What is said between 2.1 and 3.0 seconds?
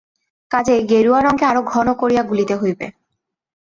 গুলিতে হইবে।